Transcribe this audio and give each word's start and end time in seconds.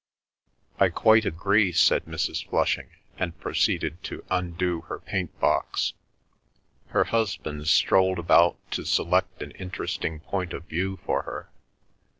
"I 0.79 0.89
quite 0.89 1.25
agree," 1.27 1.71
said 1.71 2.05
Mrs. 2.05 2.49
Flushing, 2.49 2.89
and 3.19 3.39
proceeded 3.39 4.01
to 4.05 4.25
undo 4.31 4.81
her 4.89 4.97
paint 4.97 5.39
box. 5.39 5.93
Her 6.87 7.03
husband 7.03 7.67
strolled 7.67 8.17
about 8.17 8.57
to 8.71 8.83
select 8.83 9.43
an 9.43 9.51
interesting 9.51 10.21
point 10.21 10.53
of 10.53 10.65
view 10.65 10.97
for 11.05 11.21
her. 11.21 11.51